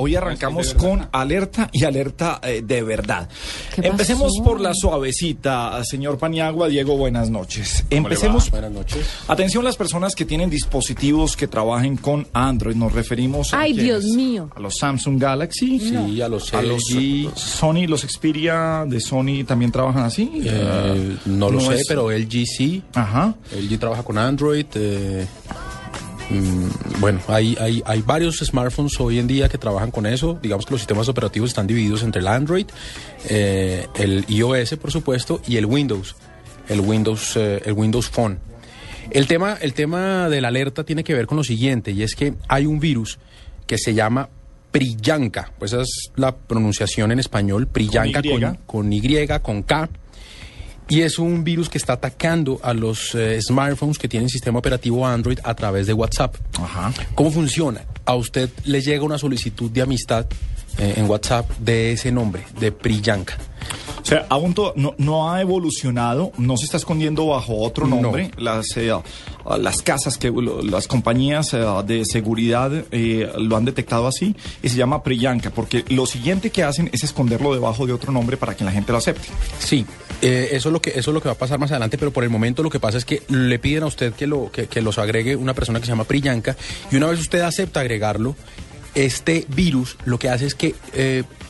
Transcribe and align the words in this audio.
Hoy 0.00 0.14
arrancamos 0.14 0.74
con 0.74 1.08
alerta 1.10 1.68
y 1.72 1.82
alerta 1.84 2.40
eh, 2.44 2.62
de 2.64 2.82
verdad. 2.82 3.28
Empecemos 3.76 4.32
por 4.44 4.60
la 4.60 4.72
suavecita, 4.72 5.82
señor 5.84 6.18
Paniagua. 6.18 6.68
Diego, 6.68 6.96
buenas 6.96 7.30
noches. 7.30 7.84
Empecemos. 7.90 8.48
Buenas 8.50 8.70
noches. 8.70 9.04
Atención 9.26 9.64
las 9.64 9.76
personas 9.76 10.14
que 10.14 10.24
tienen 10.24 10.50
dispositivos 10.50 11.36
que 11.36 11.48
trabajen 11.48 11.96
con 11.96 12.28
Android. 12.32 12.76
Nos 12.76 12.92
referimos 12.92 13.52
a 13.52 13.60
Ay, 13.60 13.74
mío. 14.14 14.48
A 14.54 14.60
los 14.60 14.76
Samsung 14.78 15.20
Galaxy. 15.20 15.80
Sí, 15.80 16.22
a 16.22 16.28
los 16.28 16.54
A 16.54 16.62
los 16.62 16.82
LG. 16.94 17.32
Sony, 17.36 17.86
los 17.88 18.02
Xperia 18.02 18.84
de 18.86 19.00
Sony 19.00 19.44
también 19.44 19.72
trabajan 19.72 20.04
así. 20.04 20.30
eh, 20.44 21.16
no 21.26 21.50
lo 21.50 21.60
no 21.60 21.72
sé, 21.72 21.80
es- 21.80 21.88
pero 21.88 22.10
LG 22.12 22.46
sí. 22.46 22.82
Ajá. 22.94 23.34
LG 23.52 23.78
trabaja 23.80 24.04
con 24.04 24.16
Android. 24.16 24.66
eh, 24.76 25.26
bueno, 27.00 27.20
hay, 27.28 27.56
hay, 27.60 27.82
hay 27.86 28.02
varios 28.02 28.38
smartphones 28.38 28.98
hoy 29.00 29.18
en 29.18 29.26
día 29.26 29.48
que 29.48 29.58
trabajan 29.58 29.90
con 29.90 30.06
eso. 30.06 30.38
Digamos 30.42 30.66
que 30.66 30.72
los 30.72 30.80
sistemas 30.80 31.08
operativos 31.08 31.50
están 31.50 31.66
divididos 31.66 32.02
entre 32.02 32.20
el 32.20 32.28
Android, 32.28 32.66
eh, 33.28 33.86
el 33.96 34.24
iOS, 34.28 34.76
por 34.76 34.90
supuesto, 34.90 35.40
y 35.46 35.56
el 35.56 35.66
Windows. 35.66 36.16
El 36.68 36.80
Windows, 36.80 37.36
eh, 37.36 37.62
el 37.64 37.72
Windows 37.72 38.08
Phone. 38.08 38.38
El 39.10 39.26
tema, 39.26 39.56
el 39.60 39.72
tema 39.72 40.28
de 40.28 40.40
la 40.40 40.48
alerta 40.48 40.84
tiene 40.84 41.02
que 41.02 41.14
ver 41.14 41.26
con 41.26 41.38
lo 41.38 41.44
siguiente, 41.44 41.92
y 41.92 42.02
es 42.02 42.14
que 42.14 42.34
hay 42.46 42.66
un 42.66 42.78
virus 42.78 43.18
que 43.66 43.78
se 43.78 43.94
llama 43.94 44.28
Priyanka. 44.70 45.52
Pues 45.58 45.72
esa 45.72 45.82
es 45.82 46.10
la 46.16 46.36
pronunciación 46.36 47.10
en 47.12 47.20
español, 47.20 47.68
Priyanka 47.68 48.20
Y. 48.22 48.40
con, 48.40 48.58
con 48.66 48.92
Y, 48.92 49.26
con 49.42 49.62
K. 49.62 49.88
Y 50.88 51.02
es 51.02 51.18
un 51.18 51.44
virus 51.44 51.68
que 51.68 51.76
está 51.78 51.94
atacando 51.94 52.60
a 52.62 52.72
los 52.72 53.14
eh, 53.14 53.38
smartphones 53.42 53.98
que 53.98 54.08
tienen 54.08 54.28
sistema 54.28 54.58
operativo 54.58 55.06
Android 55.06 55.38
a 55.44 55.54
través 55.54 55.86
de 55.86 55.92
WhatsApp. 55.92 56.34
Ajá. 56.58 56.92
¿Cómo 57.14 57.30
funciona? 57.30 57.82
A 58.06 58.14
usted 58.14 58.48
le 58.64 58.80
llega 58.80 59.02
una 59.04 59.18
solicitud 59.18 59.70
de 59.70 59.82
amistad 59.82 60.26
eh, 60.78 60.94
en 60.96 61.08
WhatsApp 61.10 61.50
de 61.58 61.92
ese 61.92 62.10
nombre, 62.10 62.44
de 62.58 62.72
Priyanka. 62.72 63.36
O 64.00 64.04
sea, 64.08 64.24
aún 64.30 64.54
no, 64.76 64.94
no 64.96 65.30
ha 65.30 65.42
evolucionado, 65.42 66.32
no 66.38 66.56
se 66.56 66.64
está 66.64 66.78
escondiendo 66.78 67.26
bajo 67.26 67.56
otro 67.58 67.86
No. 67.86 68.00
nombre. 68.00 68.30
Las, 68.38 68.74
eh, 68.78 68.90
las 69.56 69.82
casas, 69.82 70.18
que 70.18 70.32
las 70.64 70.86
compañías 70.86 71.54
eh, 71.54 71.64
de 71.86 72.04
seguridad 72.04 72.70
eh, 72.90 73.30
lo 73.38 73.56
han 73.56 73.64
detectado 73.64 74.06
así 74.06 74.36
y 74.62 74.68
se 74.68 74.76
llama 74.76 75.02
Priyanka, 75.02 75.50
porque 75.50 75.84
lo 75.88 76.06
siguiente 76.06 76.50
que 76.50 76.62
hacen 76.62 76.90
es 76.92 77.04
esconderlo 77.04 77.54
debajo 77.54 77.86
de 77.86 77.92
otro 77.92 78.12
nombre 78.12 78.36
para 78.36 78.56
que 78.56 78.64
la 78.64 78.72
gente 78.72 78.92
lo 78.92 78.98
acepte. 78.98 79.28
Sí, 79.58 79.86
eh, 80.20 80.50
eso, 80.52 80.68
es 80.68 80.72
lo 80.72 80.82
que, 80.82 80.90
eso 80.90 81.10
es 81.10 81.14
lo 81.14 81.22
que 81.22 81.28
va 81.28 81.34
a 81.34 81.38
pasar 81.38 81.58
más 81.58 81.70
adelante, 81.70 81.96
pero 81.96 82.12
por 82.12 82.24
el 82.24 82.30
momento 82.30 82.62
lo 82.62 82.70
que 82.70 82.80
pasa 82.80 82.98
es 82.98 83.04
que 83.04 83.22
le 83.28 83.58
piden 83.58 83.84
a 83.84 83.86
usted 83.86 84.12
que, 84.12 84.26
lo, 84.26 84.50
que, 84.52 84.66
que 84.66 84.82
los 84.82 84.98
agregue 84.98 85.36
una 85.36 85.54
persona 85.54 85.80
que 85.80 85.86
se 85.86 85.92
llama 85.92 86.04
Priyanka 86.04 86.56
y 86.90 86.96
una 86.96 87.06
vez 87.06 87.20
usted 87.20 87.40
acepta 87.40 87.80
agregarlo, 87.80 88.36
este 88.94 89.46
virus 89.48 89.96
lo 90.04 90.18
que 90.18 90.28
hace 90.28 90.46
es 90.46 90.54
que 90.54 90.74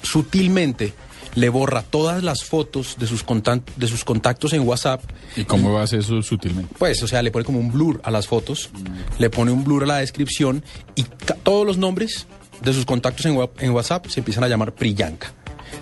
sutilmente 0.02 0.92
le 1.38 1.48
borra 1.48 1.82
todas 1.82 2.22
las 2.22 2.44
fotos 2.44 2.96
de 2.98 3.06
sus, 3.06 3.24
contan- 3.24 3.62
de 3.76 3.86
sus 3.86 4.04
contactos 4.04 4.52
en 4.52 4.62
WhatsApp. 4.66 5.02
¿Y 5.36 5.44
cómo 5.44 5.72
va 5.72 5.80
a 5.80 5.84
hacer 5.84 6.00
eso 6.00 6.20
sutilmente? 6.22 6.74
Pues, 6.78 7.02
o 7.02 7.06
sea, 7.08 7.22
le 7.22 7.30
pone 7.30 7.44
como 7.44 7.58
un 7.60 7.70
blur 7.70 8.00
a 8.04 8.10
las 8.10 8.26
fotos, 8.26 8.70
le 9.18 9.30
pone 9.30 9.50
un 9.52 9.64
blur 9.64 9.84
a 9.84 9.86
la 9.86 9.96
descripción 9.98 10.64
y 10.94 11.04
todos 11.42 11.64
los 11.66 11.78
nombres 11.78 12.26
de 12.62 12.72
sus 12.72 12.84
contactos 12.84 13.24
en 13.26 13.70
WhatsApp 13.70 14.06
se 14.08 14.20
empiezan 14.20 14.42
a 14.44 14.48
llamar 14.48 14.72
Priyanka. 14.74 15.32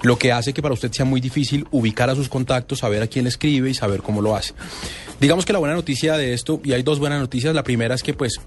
Lo 0.03 0.19
que 0.19 0.31
hace 0.33 0.53
que 0.53 0.61
para 0.61 0.75
usted 0.75 0.93
sea 0.93 1.05
muy 1.07 1.21
difícil 1.21 1.67
ubicar 1.71 2.11
a 2.11 2.15
sus 2.15 2.29
contactos, 2.29 2.81
saber 2.81 3.03
a 3.03 3.07
quién 3.07 3.25
le 3.25 3.31
escribe 3.31 3.71
y 3.71 3.75
saber 3.75 4.03
cómo 4.03 4.21
lo 4.21 4.37
hace. 4.37 4.53
Digamos 5.21 5.47
que 5.47 5.53
la 5.55 5.59
buena 5.59 5.75
noticia 5.75 6.19
de 6.19 6.35
esto, 6.35 6.61
y 6.65 6.73
hay 6.73 6.83
dos 6.83 6.99
buenas 6.99 7.19
noticias, 7.21 7.55
la 7.55 7.63
primera 7.63 7.95
es 7.95 8.03
que 8.03 8.13
pues 8.13 8.41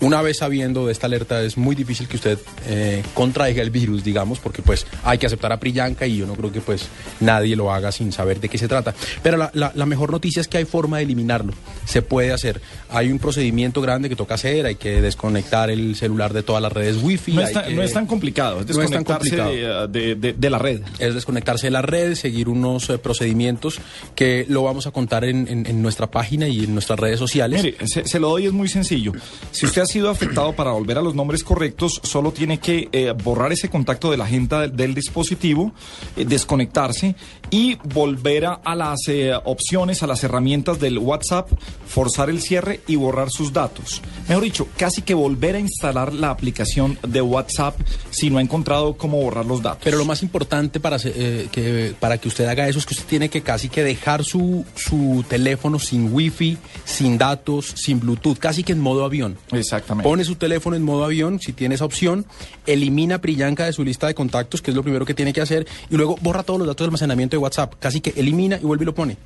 una 0.00 0.20
vez 0.22 0.38
sabiendo 0.38 0.86
de 0.86 0.92
esta 0.92 1.06
alerta 1.06 1.42
es 1.42 1.56
muy 1.56 1.74
difícil 1.74 2.08
que 2.08 2.16
usted 2.16 2.38
eh, 2.66 3.02
contraiga 3.14 3.62
el 3.62 3.70
virus, 3.70 4.04
digamos, 4.04 4.38
porque 4.38 4.60
pues 4.62 4.86
hay 5.04 5.18
que 5.18 5.26
aceptar 5.26 5.52
a 5.52 5.58
Priyanka 5.60 6.06
y 6.06 6.16
yo 6.18 6.26
no 6.26 6.34
creo 6.34 6.52
que 6.52 6.60
pues 6.60 6.86
nadie 7.20 7.56
lo 7.56 7.72
haga 7.72 7.92
sin 7.92 8.12
saber 8.12 8.40
de 8.40 8.48
qué 8.48 8.58
se 8.58 8.68
trata. 8.68 8.94
Pero 9.22 9.36
la, 9.36 9.50
la- 9.54 9.72
la 9.74 9.86
mejor 9.86 10.10
noticia 10.10 10.40
es 10.40 10.48
que 10.48 10.58
hay 10.58 10.64
forma 10.64 10.98
de 10.98 11.04
eliminarlo. 11.04 11.52
Se 11.86 12.02
puede 12.02 12.32
hacer. 12.32 12.60
Hay 12.90 13.10
un 13.10 13.18
procedimiento 13.18 13.80
grande 13.80 14.08
que 14.08 14.16
toca 14.16 14.34
hacer, 14.34 14.66
hay 14.66 14.74
que 14.74 15.00
desconectar 15.00 15.70
el 15.70 15.96
celular 15.96 16.32
de 16.32 16.42
todas 16.42 16.60
las 16.62 16.72
redes 16.72 16.96
wifi. 17.02 17.32
No 17.32 17.44
que- 17.46 17.74
no 17.74 17.82
es 17.82 17.92
tan 17.92 18.06
complicado, 18.06 18.60
es 18.60 18.66
No 18.76 18.82
es 18.82 18.90
tan 18.90 19.04
desconectarse 19.04 19.36
complicado. 19.36 19.88
de, 19.88 20.00
de- 20.00 20.14
de- 20.16 20.32
de 20.34 20.50
la 20.50 20.58
red. 20.58 20.80
es 20.98 21.14
desconectarse 21.14 21.68
de 21.68 21.70
la 21.70 21.82
red, 21.82 22.14
seguir 22.14 22.48
unos 22.48 22.90
eh, 22.90 22.98
procedimientos 22.98 23.78
que 24.14 24.44
lo 24.48 24.62
vamos 24.62 24.86
a 24.86 24.90
contar 24.90 25.24
en, 25.24 25.46
en- 25.48 25.66
en 25.66 25.82
nuestra 25.82 26.10
página 26.10 26.48
y 26.48 26.64
en 26.64 26.72
nuestras 26.74 26.98
redes 26.98 27.18
sociales. 27.18 27.62
Mire, 27.62 27.76
se, 27.86 28.06
se 28.06 28.20
lo 28.20 28.28
doy, 28.30 28.46
es 28.46 28.52
muy 28.52 28.68
sencillo. 28.68 29.12
Si 29.50 29.66
usted 29.66 29.83
ha 29.84 29.86
sido 29.86 30.10
afectado 30.10 30.54
para 30.54 30.72
volver 30.72 30.98
a 30.98 31.02
los 31.02 31.14
nombres 31.14 31.44
correctos, 31.44 32.00
solo 32.02 32.32
tiene 32.32 32.58
que 32.58 32.88
eh, 32.92 33.12
borrar 33.12 33.52
ese 33.52 33.68
contacto 33.68 34.10
de 34.10 34.16
la 34.16 34.24
agenda 34.24 34.62
del, 34.62 34.74
del 34.74 34.94
dispositivo, 34.94 35.72
eh, 36.16 36.24
desconectarse 36.24 37.14
y 37.50 37.76
volver 37.84 38.46
a, 38.46 38.74
las 38.74 39.00
eh, 39.08 39.32
opciones, 39.44 40.02
a 40.02 40.06
las 40.06 40.24
herramientas 40.24 40.80
del 40.80 40.98
WhatsApp, 40.98 41.50
forzar 41.86 42.30
el 42.30 42.40
cierre 42.40 42.80
y 42.86 42.96
borrar 42.96 43.30
sus 43.30 43.52
datos. 43.52 44.00
Mejor 44.28 44.44
dicho, 44.44 44.68
casi 44.76 45.02
que 45.02 45.12
volver 45.12 45.56
a 45.56 45.60
instalar 45.60 46.14
la 46.14 46.30
aplicación 46.30 46.98
de 47.06 47.20
WhatsApp 47.20 47.78
si 48.10 48.30
no 48.30 48.38
ha 48.38 48.42
encontrado 48.42 48.96
cómo 48.96 49.20
borrar 49.20 49.44
los 49.44 49.62
datos. 49.62 49.82
Pero 49.84 49.98
lo 49.98 50.06
más 50.06 50.22
importante 50.22 50.80
para, 50.80 50.98
que, 50.98 51.94
para 52.00 52.18
que 52.18 52.28
usted 52.28 52.46
haga 52.46 52.68
eso 52.68 52.78
es 52.78 52.86
que 52.86 52.94
usted 52.94 53.06
tiene 53.06 53.28
que 53.28 53.42
casi 53.42 53.68
que 53.68 53.84
dejar 53.84 54.24
su, 54.24 54.64
su 54.74 55.24
teléfono 55.28 55.78
sin 55.78 56.12
wifi, 56.12 56.56
sin 56.84 57.18
datos, 57.18 57.74
sin 57.76 58.00
Bluetooth, 58.00 58.38
casi 58.38 58.64
que 58.64 58.72
en 58.72 58.80
modo 58.80 59.04
avión. 59.04 59.36
Exactamente. 59.76 60.08
Pone 60.08 60.24
su 60.24 60.36
teléfono 60.36 60.76
en 60.76 60.82
modo 60.82 61.04
avión, 61.04 61.40
si 61.40 61.52
tiene 61.52 61.74
esa 61.74 61.84
opción, 61.84 62.26
elimina 62.66 63.20
Priyanka 63.20 63.66
de 63.66 63.72
su 63.72 63.84
lista 63.84 64.06
de 64.06 64.14
contactos, 64.14 64.62
que 64.62 64.70
es 64.70 64.76
lo 64.76 64.82
primero 64.82 65.04
que 65.04 65.14
tiene 65.14 65.32
que 65.32 65.40
hacer, 65.40 65.66
y 65.90 65.96
luego 65.96 66.16
borra 66.20 66.42
todos 66.42 66.58
los 66.58 66.66
datos 66.66 66.84
de 66.84 66.88
almacenamiento 66.88 67.36
de 67.36 67.38
WhatsApp, 67.38 67.74
casi 67.78 68.00
que 68.00 68.14
elimina 68.16 68.56
y 68.56 68.64
vuelve 68.64 68.84
y 68.84 68.86
lo 68.86 68.94
pone. 68.94 69.16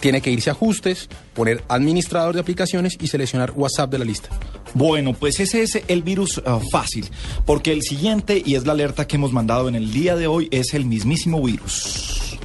Tiene 0.00 0.20
que 0.20 0.30
irse 0.30 0.50
a 0.50 0.52
ajustes, 0.52 1.08
poner 1.34 1.64
administrador 1.68 2.34
de 2.34 2.40
aplicaciones 2.40 2.98
y 3.00 3.06
seleccionar 3.06 3.52
WhatsApp 3.56 3.90
de 3.90 3.98
la 3.98 4.04
lista. 4.04 4.28
Bueno, 4.74 5.14
pues 5.14 5.40
ese 5.40 5.62
es 5.62 5.80
el 5.88 6.02
virus 6.02 6.42
ah, 6.44 6.60
fácil, 6.70 7.08
porque 7.46 7.72
el 7.72 7.82
siguiente, 7.82 8.42
y 8.44 8.56
es 8.56 8.66
la 8.66 8.72
alerta 8.72 9.06
que 9.06 9.16
hemos 9.16 9.32
mandado 9.32 9.68
en 9.68 9.74
el 9.74 9.92
día 9.92 10.16
de 10.16 10.26
hoy, 10.26 10.48
es 10.50 10.74
el 10.74 10.84
mismísimo 10.84 11.42
virus. 11.42 12.38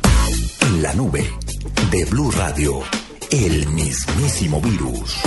En 0.62 0.82
la 0.82 0.94
nube 0.94 1.30
de 1.92 2.06
Blue 2.06 2.32
Radio, 2.32 2.82
el 3.32 3.68
mismísimo 3.68 4.62
virus. 4.62 5.18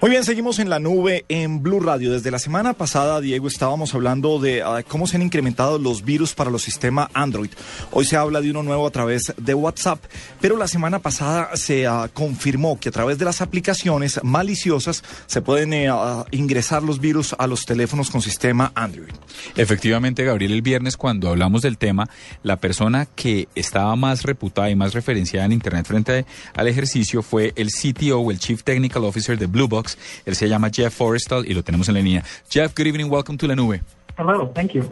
Muy 0.00 0.12
bien, 0.12 0.22
seguimos 0.22 0.60
en 0.60 0.70
la 0.70 0.78
nube 0.78 1.24
en 1.28 1.60
Blue 1.60 1.80
Radio. 1.80 2.12
Desde 2.12 2.30
la 2.30 2.38
semana 2.38 2.72
pasada, 2.72 3.20
Diego, 3.20 3.48
estábamos 3.48 3.96
hablando 3.96 4.38
de 4.38 4.62
ah, 4.62 4.84
cómo 4.86 5.08
se 5.08 5.16
han 5.16 5.22
incrementado 5.22 5.76
los 5.76 6.04
virus 6.04 6.34
para 6.34 6.50
los 6.50 6.62
sistemas 6.62 7.08
Android. 7.14 7.50
Hoy 7.90 8.04
se 8.04 8.16
habla 8.16 8.40
de 8.40 8.52
uno 8.52 8.62
nuevo 8.62 8.86
a 8.86 8.92
través 8.92 9.34
de 9.36 9.54
WhatsApp, 9.54 9.98
pero 10.40 10.56
la 10.56 10.68
semana 10.68 11.00
pasada 11.00 11.56
se 11.56 11.88
ah, 11.88 12.08
confirmó 12.14 12.78
que 12.78 12.90
a 12.90 12.92
través 12.92 13.18
de 13.18 13.24
las 13.24 13.40
aplicaciones 13.40 14.20
maliciosas 14.22 15.02
se 15.26 15.42
pueden 15.42 15.72
eh, 15.72 15.88
ah, 15.88 16.24
ingresar 16.30 16.84
los 16.84 17.00
virus 17.00 17.34
a 17.36 17.48
los 17.48 17.66
teléfonos 17.66 18.08
con 18.08 18.22
sistema 18.22 18.70
Android. 18.76 19.10
Efectivamente, 19.56 20.22
Gabriel, 20.22 20.52
el 20.52 20.62
viernes 20.62 20.96
cuando 20.96 21.28
hablamos 21.28 21.62
del 21.62 21.76
tema, 21.76 22.08
la 22.44 22.58
persona 22.58 23.06
que 23.06 23.48
estaba 23.56 23.96
más 23.96 24.22
reputada 24.22 24.70
y 24.70 24.76
más 24.76 24.94
referenciada 24.94 25.46
en 25.46 25.52
Internet 25.54 25.86
frente 25.86 26.24
al 26.54 26.68
ejercicio 26.68 27.20
fue 27.24 27.52
el 27.56 27.70
CTO 27.72 28.30
el 28.30 28.38
Chief 28.38 28.62
Technical 28.62 29.02
Officer 29.02 29.36
de 29.36 29.46
Blue 29.46 29.66
Box. 29.66 29.87
Él 30.26 30.34
se 30.34 30.48
llama 30.48 30.70
Jeff 30.72 30.94
Forrestal 30.94 31.46
y 31.46 31.54
lo 31.54 31.62
tenemos 31.62 31.88
en 31.88 31.94
la 31.94 32.00
línea. 32.00 32.24
Jeff, 32.50 32.74
good 32.76 32.86
evening, 32.86 33.06
welcome 33.08 33.38
to 33.38 33.46
la 33.46 33.54
nube. 33.54 33.80
Hello, 34.18 34.50
thank 34.54 34.72
you. 34.72 34.82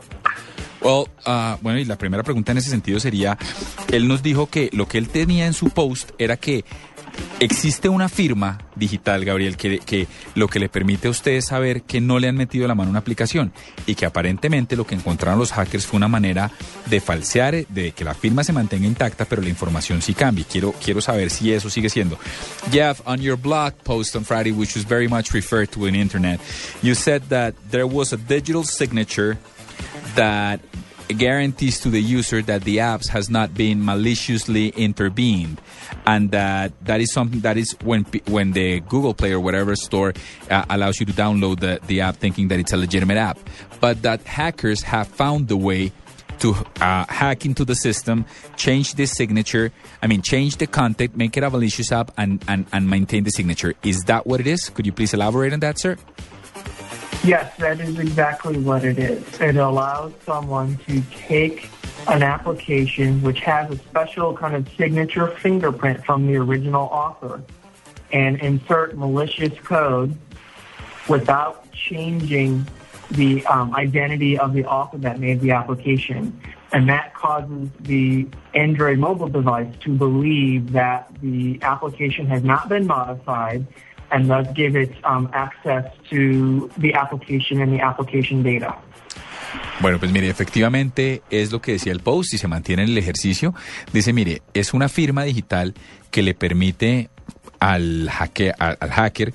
Well, 0.80 1.06
ah, 1.24 1.58
bueno, 1.62 1.80
y 1.80 1.84
la 1.84 1.98
primera 1.98 2.22
pregunta 2.22 2.52
en 2.52 2.58
ese 2.58 2.70
sentido 2.70 3.00
sería, 3.00 3.36
él 3.92 4.06
nos 4.06 4.22
dijo 4.22 4.48
que 4.48 4.70
lo 4.72 4.86
que 4.86 4.98
él 4.98 5.08
tenía 5.08 5.46
en 5.46 5.52
su 5.52 5.70
post 5.70 6.10
era 6.18 6.36
que 6.36 6.64
existe 7.41 7.88
una 7.88 8.09
firma 8.09 8.59
digital, 8.75 9.25
Gabriel, 9.25 9.56
que, 9.56 10.06
lo 10.34 10.49
que 10.49 10.59
le 10.59 10.69
permite 10.69 11.09
a 11.09 11.10
ustedes 11.10 11.47
saber 11.47 11.82
que 11.82 12.00
no 12.00 12.19
le 12.19 12.28
han 12.28 12.37
metido 12.37 12.66
la 12.66 12.75
mano 12.75 12.88
a 12.88 12.91
una 12.91 12.99
aplicación 12.99 13.53
y 13.87 13.94
que 13.94 14.06
aparentemente 14.06 14.76
lo 14.76 14.87
que 14.87 14.94
encontraron 14.94 15.38
los 15.38 15.52
hackers 15.52 15.87
fue 15.87 15.96
una 15.96 16.08
manera 16.08 16.50
de 16.87 17.00
falsear, 17.00 17.67
de 17.69 17.93
que 17.93 18.05
la 18.05 18.14
firma 18.14 18.44
se 18.44 18.52
mantenga 18.52 18.87
intacta, 18.87 19.25
pero 19.25 19.43
la 19.43 19.49
información 19.49 20.02
sí 20.02 20.14
cambie. 20.14 20.44
Quiero, 20.44 20.73
quiero 20.73 21.00
saber 21.00 21.31
si 21.31 21.52
eso 21.52 21.70
sigue 21.70 21.88
siendo. 21.88 22.19
Jeff, 22.70 23.00
on 23.06 23.20
your 23.20 23.37
blog 23.37 23.75
post 23.85 24.17
on 24.17 24.25
Friday, 24.25 24.52
which 24.52 24.75
was 24.75 24.87
very 24.87 25.08
much 25.08 25.32
referred 25.32 25.70
to 25.70 25.87
in 25.87 25.94
internet, 25.94 26.40
you 26.82 26.94
said 26.94 27.23
that 27.29 27.55
there 27.70 27.87
was 27.87 28.12
a 28.12 28.17
digital 28.17 28.64
signature 28.64 29.38
that 30.14 30.61
guarantees 31.08 31.81
to 31.81 31.91
the 31.91 32.00
user 32.00 32.43
that 32.43 32.64
the 32.64 32.79
apps 32.79 33.08
has 33.08 33.31
not 33.31 33.55
been 33.55 33.85
maliciously 33.85 34.69
intervened 34.70 35.61
and 36.06 36.31
that 36.31 36.73
that 36.85 37.00
is 37.00 37.12
something 37.12 37.41
that 37.41 37.56
is 37.56 37.76
when 37.85 38.05
when 38.29 38.53
the 38.53 38.81
Google 38.81 39.14
Play 39.14 39.32
or 39.32 39.41
whatever 39.41 39.76
store 39.76 40.14
uh, 40.50 40.64
allows 40.69 40.99
you 40.99 41.06
to 41.06 41.12
download 41.12 41.61
the, 41.61 41.81
the 41.87 42.00
app 42.00 42.17
thinking 42.17 42.49
that 42.49 42.58
it's 42.58 42.73
a 42.73 42.76
legitimate 42.76 43.17
app 43.17 43.38
but 43.81 44.03
that 44.03 44.23
hackers 44.23 44.82
have 44.82 45.06
found 45.06 45.49
the 45.49 45.56
way 45.56 45.93
to 46.38 46.55
uh, 46.81 47.06
hack 47.09 47.47
into 47.47 47.64
the 47.64 47.75
system, 47.75 48.26
change 48.56 48.94
the 48.94 49.06
signature, 49.06 49.73
I 50.02 50.06
mean, 50.06 50.23
change 50.23 50.56
the 50.56 50.67
content, 50.67 51.17
make 51.17 51.37
it 51.37 51.43
a 51.43 51.50
malicious 51.50 51.93
app, 51.93 52.12
and, 52.19 52.44
and, 52.47 52.67
and 52.73 52.91
maintain 52.91 53.25
the 53.25 53.31
signature. 53.31 53.75
Is 53.82 54.05
that 54.05 54.26
what 54.26 54.41
it 54.41 54.47
is? 54.47 54.69
Could 54.69 54.87
you 54.87 54.93
please 54.93 55.14
elaborate 55.14 55.52
on 55.52 55.61
that, 55.61 55.79
sir? 55.79 55.97
Yes, 57.26 57.56
that 57.56 57.81
is 57.81 57.99
exactly 57.99 58.56
what 58.56 58.84
it 58.84 59.00
is. 59.00 59.40
It 59.40 59.56
allows 59.56 60.12
someone 60.25 60.76
to 60.87 61.02
take 61.11 61.69
an 62.06 62.23
application 62.23 63.20
which 63.20 63.40
has 63.40 63.69
a 63.69 63.76
special 63.78 64.32
kind 64.37 64.55
of 64.55 64.69
signature 64.76 65.26
fingerprint 65.26 66.05
from 66.05 66.28
the 66.28 66.37
original 66.37 66.84
author 66.84 67.43
and 68.12 68.38
insert 68.40 68.96
malicious 68.96 69.58
code 69.58 70.17
without 71.08 71.69
changing 71.73 72.64
the 73.11 73.44
um, 73.46 73.75
identity 73.75 74.38
of 74.38 74.52
the 74.52 74.64
author 74.64 74.99
that 74.99 75.19
made 75.19 75.40
the 75.40 75.50
application. 75.50 76.40
And 76.73 76.88
that 76.88 77.12
causes 77.14 77.70
the 77.81 78.28
Android 78.55 78.99
mobile 78.99 79.28
device 79.28 79.75
to 79.81 79.90
believe 79.90 80.70
that 80.73 81.11
the 81.20 81.58
application 81.62 82.26
has 82.28 82.44
not 82.44 82.69
been 82.69 82.87
modified 82.87 83.67
and 84.11 84.29
thus 84.29 84.47
give 84.55 84.76
it 84.76 84.93
um, 85.05 85.29
access 85.32 85.85
to 86.11 86.70
the 86.79 86.94
application 86.94 87.61
and 87.61 87.73
the 87.73 87.81
application 87.81 88.43
data. 88.43 88.75
Bueno, 89.81 89.99
pues 89.99 90.11
mire, 90.11 90.29
efectivamente 90.29 91.23
es 91.31 91.53
lo 91.53 91.61
que 91.61 91.73
decía 91.73 91.93
el 91.93 92.00
post 92.00 92.35
y 92.35 92.38
se 92.38 92.49
mantiene 92.49 92.82
en 92.82 92.91
el 92.91 92.99
ejercicio. 92.99 93.55
Dice, 93.93 94.12
mire, 94.12 94.43
es 94.55 94.75
una 94.75 94.88
firma 94.88 95.25
digital 95.25 95.75
que 96.11 96.23
le 96.23 96.35
permite 96.35 97.11
al, 97.61 98.08
hacker, 98.11 98.55
al, 98.58 98.76
al 98.81 98.91
hacker 98.91 99.32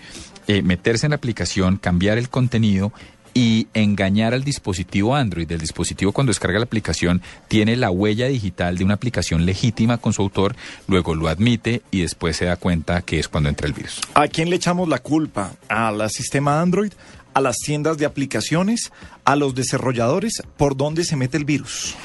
eh, 0.48 0.62
meterse 0.64 1.06
en 1.06 1.12
la 1.12 1.16
aplicación, 1.16 1.78
cambiar 1.78 2.18
el 2.18 2.30
contenido 2.30 2.92
y 3.34 3.68
engañar 3.74 4.34
al 4.34 4.44
dispositivo 4.44 5.16
Android. 5.16 5.52
El 5.52 5.60
dispositivo 5.60 6.12
cuando 6.12 6.32
descarga 6.32 6.60
la 6.60 6.66
aplicación 6.66 7.22
tiene 7.48 7.76
la 7.76 7.92
huella 7.92 8.28
digital 8.28 8.78
de 8.78 8.84
una 8.84 8.96
aplicación 8.96 9.46
legítima 9.46 9.98
con 9.98 10.14
su 10.14 10.22
autor, 10.22 10.56
luego 10.88 11.16
lo 11.16 11.28
admite 11.28 11.82
y 11.92 12.02
después 12.02 12.38
se 12.38 12.46
da 12.46 12.56
cuenta 12.58 13.02
que 13.02 13.20
es 13.20 13.28
cuando 13.28 13.50
entra 13.50 13.68
el 13.68 13.74
virus. 13.74 14.02
¿A 14.14 14.28
quién 14.28 14.50
le 14.50 14.56
echamos 14.58 14.88
la 14.90 15.00
culpa? 15.00 15.54
¿Al 15.70 16.10
sistema 16.10 16.62
Android? 16.62 16.92
¿A 17.34 17.40
las 17.42 17.56
tiendas 17.58 17.98
de 17.98 18.06
aplicaciones? 18.06 18.92
¿A 19.24 19.36
los 19.36 19.56
desarrolladores? 19.56 20.44
¿Por 20.58 20.76
dónde 20.76 21.04
se 21.06 21.16
mete 21.16 21.38
el 21.38 21.46
virus? 21.46 21.96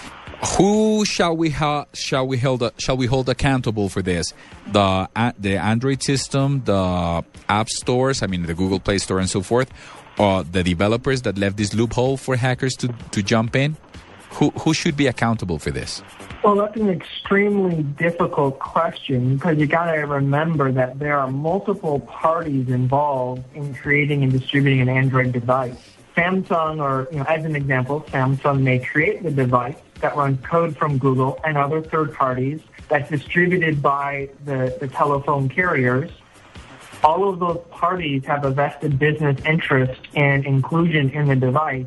Who 0.58 1.04
shall 1.06 1.34
we 1.34 1.50
ha- 1.50 1.86
shall 1.94 2.26
we 2.28 2.38
hold 2.38 2.62
shall 2.78 2.96
we 2.98 3.06
hold 3.06 3.30
accountable 3.30 3.88
for 3.88 4.02
this? 4.02 4.34
The 4.70 5.08
uh, 5.16 5.32
the 5.40 5.56
Android 5.58 6.02
system, 6.02 6.62
the 6.62 7.24
app 7.48 7.68
stores, 7.70 8.22
I 8.22 8.26
mean 8.26 8.44
the 8.46 8.52
Google 8.54 8.78
Play 8.78 8.98
Store 8.98 9.18
and 9.18 9.30
so 9.30 9.40
forth, 9.40 9.68
or 10.18 10.44
the 10.44 10.62
developers 10.62 11.22
that 11.22 11.38
left 11.38 11.56
this 11.56 11.74
loophole 11.74 12.16
for 12.16 12.36
hackers 12.36 12.76
to 12.76 12.88
to 13.12 13.22
jump 13.22 13.56
in? 13.56 13.76
Who 14.30 14.50
who 14.50 14.74
should 14.74 14.96
be 14.96 15.06
accountable 15.06 15.58
for 15.58 15.70
this? 15.70 16.02
Well, 16.42 16.56
that's 16.56 16.76
an 16.76 16.90
extremely 16.90 17.82
difficult 17.82 18.58
question 18.60 19.36
because 19.36 19.58
you 19.58 19.66
got 19.66 19.90
to 19.92 19.98
remember 20.02 20.70
that 20.72 20.98
there 20.98 21.18
are 21.18 21.30
multiple 21.30 22.00
parties 22.00 22.68
involved 22.68 23.42
in 23.54 23.74
creating 23.74 24.22
and 24.22 24.30
distributing 24.30 24.80
an 24.80 24.88
Android 24.88 25.32
device. 25.32 25.76
Samsung, 26.16 26.80
or 26.80 27.08
you 27.10 27.18
know, 27.18 27.24
as 27.24 27.44
an 27.44 27.56
example, 27.56 28.02
Samsung 28.08 28.62
may 28.62 28.78
create 28.78 29.22
the 29.22 29.30
device 29.30 29.76
that 30.00 30.16
runs 30.16 30.40
code 30.44 30.76
from 30.76 30.98
Google 30.98 31.38
and 31.44 31.56
other 31.56 31.82
third 31.82 32.14
parties 32.14 32.60
that's 32.88 33.10
distributed 33.10 33.82
by 33.82 34.28
the, 34.44 34.76
the 34.80 34.88
telephone 34.88 35.48
carriers. 35.48 36.10
All 37.04 37.28
of 37.28 37.38
those 37.38 37.60
parties 37.70 38.24
have 38.24 38.44
a 38.44 38.50
vested 38.50 38.98
business 38.98 39.40
interest 39.44 40.00
and 40.14 40.44
inclusion 40.44 41.10
in 41.10 41.28
the 41.28 41.36
device. 41.36 41.86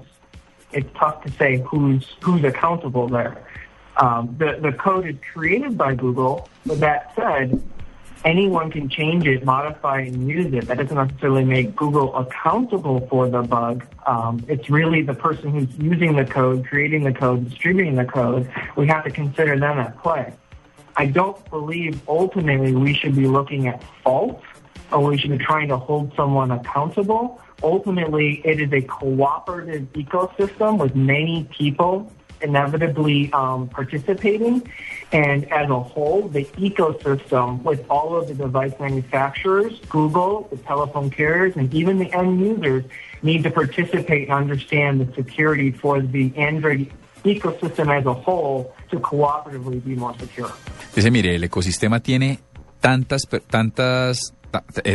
It's 0.72 0.90
tough 0.96 1.24
to 1.24 1.32
say 1.32 1.58
who's 1.58 2.16
who's 2.22 2.44
accountable 2.44 3.08
there. 3.08 3.44
Um, 3.98 4.36
the 4.38 4.60
the 4.62 4.72
code 4.72 5.08
is 5.08 5.16
created 5.34 5.78
by 5.78 5.96
Google, 5.96 6.48
but 6.66 6.80
that 6.80 7.14
said, 7.16 7.62
anyone 8.24 8.72
can 8.72 8.88
change 8.88 9.26
it, 9.26 9.44
modify, 9.44 10.02
and 10.02 10.30
use 10.30 10.54
it. 10.54 10.68
That 10.68 10.78
doesn't 10.78 10.96
necessarily 10.96 11.44
make 11.44 11.76
Google 11.76 12.16
accountable 12.16 13.08
for 13.08 13.28
the 13.30 13.42
bug. 13.42 13.86
Um, 14.06 14.46
it's 14.48 14.70
really 14.70 15.02
the 15.02 15.14
person 15.14 15.52
who's 15.52 15.76
using 15.78 16.16
the 16.16 16.26
code, 16.26 16.66
creating 16.68 17.04
the 17.04 17.14
code, 17.14 17.50
distributing 17.50 17.96
the 17.96 18.06
code. 18.06 18.50
We 18.76 18.88
have 18.88 19.04
to 19.06 19.12
consider 19.12 19.58
them 19.58 19.80
at 19.80 19.98
play. 20.02 20.34
I 20.96 21.06
don't 21.06 21.50
believe 21.50 22.02
ultimately 22.08 22.76
we 22.76 22.94
should 22.94 23.16
be 23.16 23.28
looking 23.28 23.68
at 23.68 23.82
fault 24.04 24.44
should 25.18 25.32
be 25.32 25.38
trying 25.38 25.70
to 25.70 25.78
hold 25.78 26.14
someone 26.16 26.52
accountable. 26.52 27.42
Ultimately, 27.62 28.42
it 28.46 28.60
is 28.62 28.72
a 28.72 28.82
cooperative 28.82 29.92
ecosystem 29.94 30.80
with 30.80 30.96
many 30.96 31.48
people 31.52 32.12
inevitably 32.42 33.32
um, 33.34 33.68
participating. 33.68 34.70
And 35.12 35.52
as 35.52 35.70
a 35.70 35.80
whole, 35.80 36.28
the 36.28 36.46
ecosystem 36.46 37.62
with 37.64 37.86
all 37.90 38.16
of 38.16 38.28
the 38.28 38.34
device 38.34 38.74
manufacturers, 38.80 39.80
Google, 39.90 40.48
the 40.52 40.58
telephone 40.58 41.10
carriers, 41.10 41.56
and 41.56 41.74
even 41.74 41.98
the 41.98 42.12
end 42.14 42.40
users 42.40 42.86
need 43.22 43.44
to 43.44 43.52
participate 43.52 44.30
and 44.30 44.34
understand 44.34 45.02
the 45.02 45.14
security 45.14 45.72
for 45.72 46.02
the 46.02 46.32
Android 46.38 46.92
ecosystem 47.24 47.94
as 47.98 48.06
a 48.06 48.14
whole 48.14 48.74
to 48.90 49.00
cooperatively 49.00 49.84
be 49.84 49.96
more 49.96 50.18
secure. 50.18 50.52
Dice, 50.96 51.12
mire, 51.12 51.36
el 51.36 51.44
ecosistema 51.44 52.00
tiene 52.02 52.40
tantas 52.80 53.24
tantas 53.50 54.32
ta- 54.32 54.39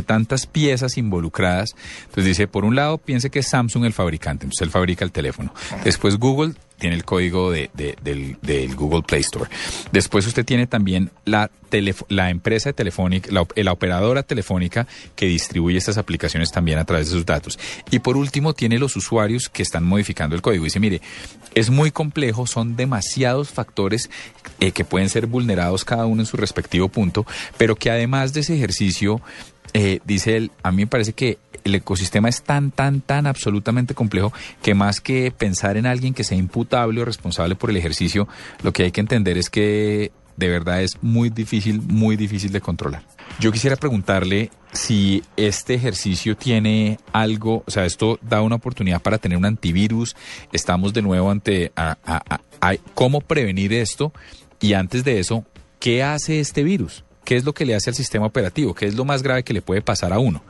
tantas 0.07 0.47
piezas 0.47 0.97
involucradas. 0.99 1.75
Entonces 2.01 2.25
dice, 2.25 2.49
por 2.49 2.65
un 2.65 2.77
lado, 2.77 2.99
piense 2.99 3.31
que 3.31 3.41
es 3.41 3.49
Samsung 3.49 3.85
el 3.85 3.93
fabricante, 3.93 4.45
entonces 4.45 4.63
él 4.63 4.71
fabrica 4.71 5.05
el 5.05 5.13
teléfono. 5.13 5.53
Después 5.85 6.19
Google 6.19 6.55
tiene 6.85 6.97
el 6.97 7.05
código 7.07 7.51
de, 7.51 7.71
de- 7.73 7.97
del, 8.43 8.75
Google 8.77 9.01
Play 9.01 9.23
Store. 9.23 9.51
Después 9.91 10.27
usted 10.27 10.45
tiene 10.45 10.67
también 10.67 11.11
la, 11.25 11.51
la 12.11 12.29
empresa 12.29 12.75
telefónica, 12.75 13.31
la, 13.33 13.41
op- 13.41 13.57
la 13.57 13.73
operadora 13.73 14.23
telefónica 14.23 14.87
que 15.17 15.25
distribuye 15.25 15.79
estas 15.79 15.97
aplicaciones 15.97 16.53
también 16.53 16.77
a 16.77 16.85
través 16.85 17.07
de 17.07 17.13
sus 17.13 17.25
datos. 17.25 17.59
Y 17.91 18.01
por 18.01 18.19
último 18.19 18.53
tiene 18.53 18.79
los 18.79 18.97
usuarios 18.97 19.49
que 19.49 19.63
están 19.63 19.83
modificando 19.85 20.37
el 20.37 20.43
código. 20.43 20.65
Dice, 20.65 20.79
mire, 20.79 21.01
es 21.55 21.71
muy 21.71 21.91
complejo, 21.91 22.47
son 22.47 22.77
demasiados 22.77 23.49
factores 23.49 24.11
eh, 24.61 24.73
que 24.73 24.85
pueden 24.85 25.09
ser 25.09 25.27
vulnerados 25.27 25.87
cada 25.87 26.05
uno 26.05 26.21
en 26.21 26.27
su 26.27 26.37
respectivo 26.37 26.89
punto, 26.91 27.25
pero 27.57 27.77
que 27.77 27.91
además 27.91 28.35
de 28.35 28.41
ese 28.41 28.55
ejercicio, 28.57 29.23
eh, 29.73 30.01
dice 30.05 30.37
él, 30.37 30.51
a 30.63 30.71
mí 30.71 30.83
me 30.83 30.87
parece 30.87 31.15
que 31.15 31.39
el 31.65 31.75
ecosistema 31.75 32.29
es 32.29 32.43
tan, 32.43 32.71
tan, 32.71 33.01
tan 33.01 33.27
absolutamente 33.27 33.95
complejo 33.95 34.33
que 34.63 34.75
más 34.75 35.01
que 35.01 35.31
pensar 35.37 35.77
en 35.77 35.87
alguien 35.87 36.15
que 36.15 36.25
sea 36.25 36.37
imputable 36.39 37.01
o 37.01 37.05
responsable 37.05 37.55
por 37.57 37.71
el 37.71 37.77
ejercicio, 37.77 38.29
lo 38.63 38.73
que 38.73 38.85
hay 38.85 38.93
que 38.93 39.01
entender 39.01 39.39
es 39.39 39.51
que 39.51 40.13
de 40.37 40.49
verdad 40.49 40.83
es 40.83 40.99
muy 41.01 41.31
difícil, 41.31 41.81
muy 41.81 42.17
difícil 42.17 42.51
de 42.53 42.61
controlar. 42.61 43.05
Yo 43.39 43.53
quisiera 43.53 43.77
preguntarle 43.77 44.51
si 44.73 45.23
este 45.37 45.75
ejercicio 45.75 46.37
tiene 46.37 46.99
algo, 47.13 47.63
o 47.67 47.71
sea, 47.71 47.85
esto 47.87 48.19
da 48.21 48.43
una 48.43 48.57
oportunidad 48.57 49.01
para 49.01 49.19
tener 49.19 49.39
un 49.39 49.45
antivirus. 49.45 50.17
Estamos 50.53 50.93
de 50.93 51.03
nuevo 51.03 51.31
ante 51.31 51.73
a- 51.77 51.97
cómo 52.95 53.21
prevenir 53.21 53.73
esto 53.73 54.13
y 54.61 54.73
antes 54.73 55.05
de 55.05 55.21
eso, 55.21 55.45
¿qué 55.79 56.03
hace 56.03 56.41
este 56.41 56.63
virus? 56.65 57.05
¿Qué 57.25 57.37
es 57.37 57.45
lo 57.45 57.55
que 57.55 57.65
le 57.65 57.75
hace 57.75 57.91
al 57.91 57.97
sistema 57.97 58.27
operativo? 58.27 58.75
¿Qué 58.75 58.87
es 58.87 58.95
lo 58.95 59.05
más 59.05 59.23
grave 59.23 59.45
que 59.45 59.55
le 59.55 59.63
puede 59.63 59.83
pasar 59.83 60.13
a 60.13 60.19
uno? 60.19 60.43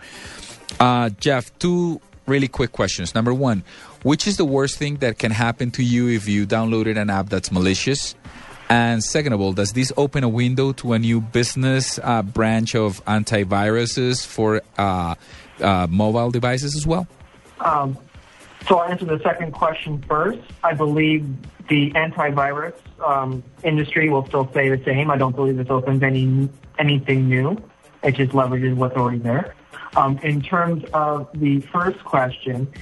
Uh, 0.80 1.10
Jeff, 1.10 1.56
two 1.58 2.00
really 2.26 2.48
quick 2.48 2.72
questions. 2.72 3.14
Number 3.14 3.32
one, 3.34 3.64
which 4.02 4.26
is 4.26 4.36
the 4.36 4.44
worst 4.44 4.78
thing 4.78 4.96
that 4.96 5.18
can 5.18 5.30
happen 5.30 5.70
to 5.72 5.82
you 5.82 6.08
if 6.08 6.28
you 6.28 6.46
downloaded 6.46 6.98
an 6.98 7.10
app 7.10 7.28
that's 7.28 7.50
malicious? 7.50 8.14
And 8.70 9.04
second 9.04 9.34
of 9.34 9.40
all, 9.40 9.52
does 9.52 9.72
this 9.72 9.92
open 9.96 10.24
a 10.24 10.28
window 10.28 10.72
to 10.72 10.94
a 10.94 10.98
new 10.98 11.20
business 11.20 11.98
uh, 12.02 12.22
branch 12.22 12.74
of 12.74 13.04
antiviruses 13.04 14.26
for 14.26 14.62
uh, 14.78 15.14
uh, 15.60 15.86
mobile 15.90 16.30
devices 16.30 16.74
as 16.74 16.86
well? 16.86 17.06
Um, 17.60 17.96
so 18.66 18.78
I'll 18.78 18.90
answer 18.90 19.04
the 19.04 19.20
second 19.20 19.52
question 19.52 20.02
first. 20.08 20.40
I 20.62 20.72
believe 20.72 21.28
the 21.68 21.90
antivirus 21.92 22.74
um, 23.06 23.42
industry 23.62 24.08
will 24.08 24.26
still 24.26 24.48
stay 24.50 24.70
the 24.70 24.82
same. 24.84 25.10
I 25.10 25.18
don't 25.18 25.36
believe 25.36 25.56
this 25.56 25.70
opens 25.70 26.02
any 26.02 26.48
anything 26.78 27.28
new. 27.28 27.56
It 28.02 28.12
just 28.12 28.32
leverages 28.32 28.74
what's 28.74 28.96
already 28.96 29.18
there. 29.18 29.54
Um, 29.96 30.18
in 30.18 30.42
terms 30.42 30.84
of 30.92 31.28
the 31.34 31.60
first 31.60 32.02
question, 32.04 32.72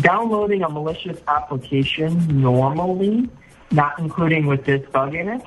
downloading 0.00 0.62
a 0.62 0.68
malicious 0.68 1.18
application 1.28 2.40
normally, 2.40 3.28
not 3.70 3.98
including 3.98 4.46
with 4.46 4.64
this 4.64 4.88
bug 4.90 5.14
in 5.14 5.28
it, 5.28 5.42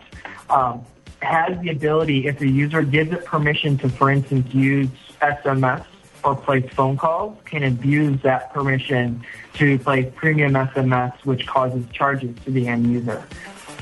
um, 0.50 0.86
has 1.22 1.60
the 1.62 1.70
ability, 1.70 2.28
if 2.28 2.40
the 2.40 2.50
user 2.50 2.82
gives 2.84 3.12
it 3.12 3.26
permission 3.26 3.78
to, 3.80 3.90
for 3.90 4.10
instance, 4.10 4.54
use 4.54 4.90
SMS 5.22 5.86
or 6.24 6.36
place 6.36 6.68
phone 6.74 6.98
calls, 6.98 7.38
can 7.46 7.64
abuse 7.64 8.22
that 8.22 8.54
permission 8.54 9.24
to 9.56 9.78
place 9.80 10.12
premium 10.16 10.54
SMS, 10.54 11.14
which 11.26 11.46
causes 11.48 11.86
charges 11.92 12.36
to 12.46 12.52
the 12.52 12.68
end 12.68 12.92
user. 12.92 13.24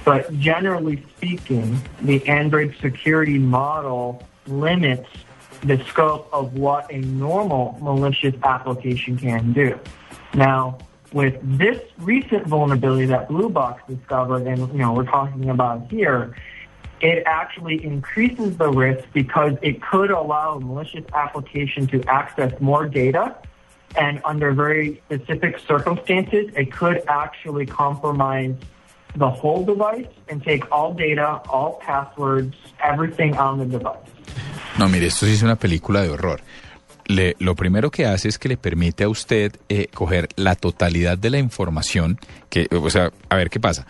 But 0.05 0.37
generally 0.39 1.03
speaking, 1.17 1.79
the 2.01 2.25
Android 2.27 2.75
security 2.81 3.37
model 3.37 4.23
limits 4.47 5.09
the 5.61 5.83
scope 5.85 6.29
of 6.31 6.53
what 6.53 6.91
a 6.91 6.99
normal 6.99 7.77
malicious 7.81 8.35
application 8.43 9.17
can 9.17 9.53
do. 9.53 9.79
Now, 10.33 10.77
with 11.11 11.39
this 11.43 11.81
recent 11.97 12.45
vulnerability 12.47 13.05
that 13.07 13.27
Blue 13.27 13.49
Box 13.49 13.81
discovered, 13.87 14.47
and 14.47 14.71
you 14.71 14.79
know 14.79 14.93
we're 14.93 15.05
talking 15.05 15.49
about 15.49 15.89
here, 15.91 16.35
it 17.01 17.23
actually 17.25 17.83
increases 17.83 18.57
the 18.57 18.69
risk 18.69 19.07
because 19.13 19.53
it 19.61 19.81
could 19.81 20.11
allow 20.11 20.55
a 20.55 20.59
malicious 20.59 21.05
application 21.13 21.87
to 21.87 22.03
access 22.03 22.53
more 22.59 22.87
data 22.87 23.35
And 23.95 24.21
under 24.23 24.51
very 24.51 25.01
specific 25.05 25.59
circumstances, 25.59 26.51
it 26.55 26.71
could 26.71 27.03
actually 27.07 27.65
compromise 27.65 28.55
the 29.15 29.29
whole 29.29 29.65
device 29.65 30.07
and 30.27 30.43
take 30.43 30.71
all 30.71 30.93
data, 30.93 31.41
all 31.49 31.79
passwords, 31.81 32.55
everything 32.83 33.35
on 33.37 33.57
the 33.57 33.65
device. 33.65 33.97
No, 34.79 34.87
mire, 34.87 35.07
esto 35.07 35.25
sí 35.25 35.33
es 35.33 35.43
una 35.43 35.57
película 35.57 36.01
de 36.01 36.07
horror. 36.07 36.39
Lo 37.39 37.53
primero 37.55 37.91
que 37.91 38.05
hace 38.05 38.29
es 38.29 38.39
que 38.39 38.47
le 38.47 38.55
permite 38.55 39.03
a 39.03 39.09
usted 39.09 39.51
eh, 39.67 39.87
coger 39.93 40.29
la 40.37 40.55
totalidad 40.55 41.17
de 41.17 41.29
la 41.29 41.37
información 41.37 42.17
que, 42.49 42.69
o 42.71 42.89
sea, 42.89 43.11
a 43.27 43.35
ver 43.35 43.49
qué 43.49 43.59
pasa. 43.59 43.85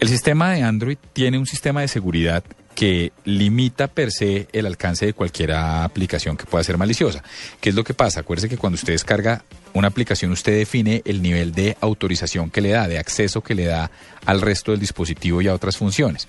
El 0.00 0.08
sistema 0.08 0.52
de 0.52 0.62
Android 0.62 0.96
tiene 1.12 1.36
un 1.36 1.44
sistema 1.44 1.82
de 1.82 1.88
seguridad 1.88 2.42
que 2.74 3.12
limita 3.26 3.86
per 3.86 4.10
se 4.12 4.48
el 4.54 4.64
alcance 4.64 5.04
de 5.04 5.12
cualquier 5.12 5.52
aplicación 5.52 6.38
que 6.38 6.46
pueda 6.46 6.64
ser 6.64 6.78
maliciosa. 6.78 7.22
¿Qué 7.60 7.68
es 7.68 7.74
lo 7.74 7.84
que 7.84 7.92
pasa? 7.92 8.20
Acuérdese 8.20 8.48
que 8.48 8.56
cuando 8.56 8.76
usted 8.76 8.94
descarga 8.94 9.44
una 9.74 9.88
aplicación, 9.88 10.32
usted 10.32 10.56
define 10.56 11.02
el 11.04 11.20
nivel 11.20 11.52
de 11.52 11.76
autorización 11.80 12.50
que 12.50 12.60
le 12.60 12.70
da, 12.70 12.88
de 12.88 12.98
acceso 12.98 13.42
que 13.42 13.54
le 13.54 13.66
da 13.66 13.90
al 14.24 14.40
resto 14.40 14.70
del 14.70 14.80
dispositivo 14.80 15.42
y 15.42 15.48
a 15.48 15.54
otras 15.54 15.76
funciones. 15.76 16.26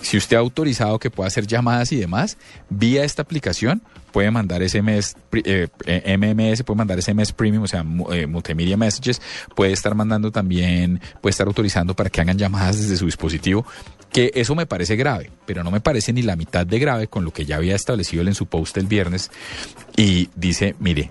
Si 0.00 0.16
usted 0.16 0.36
ha 0.36 0.40
autorizado 0.40 0.98
que 0.98 1.10
pueda 1.10 1.28
hacer 1.28 1.46
llamadas 1.46 1.92
y 1.92 1.96
demás, 1.96 2.38
vía 2.70 3.04
esta 3.04 3.22
aplicación 3.22 3.82
puede 4.10 4.30
mandar 4.30 4.66
SMS, 4.66 5.16
eh, 5.44 5.68
eh, 5.84 6.16
MMS, 6.16 6.62
puede 6.62 6.78
mandar 6.78 7.00
SMS 7.00 7.32
Premium, 7.32 7.64
o 7.64 7.68
sea, 7.68 7.84
eh, 8.10 8.26
Multimedia 8.26 8.76
Messages, 8.76 9.20
puede 9.54 9.72
estar 9.72 9.94
mandando 9.94 10.32
también, 10.32 11.00
puede 11.20 11.32
estar 11.32 11.46
autorizando 11.46 11.94
para 11.94 12.08
que 12.08 12.22
hagan 12.22 12.38
llamadas 12.38 12.80
desde 12.80 12.96
su 12.96 13.04
dispositivo 13.04 13.66
que 14.10 14.32
eso 14.34 14.54
me 14.54 14.64
parece 14.64 14.96
grave, 14.96 15.30
pero 15.44 15.62
no 15.62 15.70
me 15.70 15.80
parece 15.80 16.14
ni 16.14 16.22
la 16.22 16.34
mitad 16.34 16.66
de 16.66 16.78
grave 16.78 17.08
con 17.08 17.24
lo 17.24 17.30
que 17.30 17.44
ya 17.44 17.56
había 17.56 17.76
establecido 17.76 18.22
él 18.22 18.28
en 18.28 18.34
su 18.34 18.46
post 18.46 18.76
el 18.78 18.86
viernes 18.86 19.30
y 19.96 20.30
dice, 20.34 20.74
mire, 20.78 21.10